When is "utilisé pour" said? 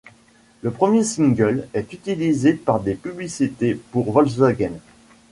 1.93-2.79